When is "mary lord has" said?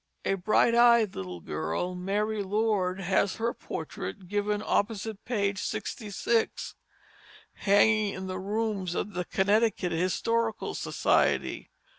1.93-3.35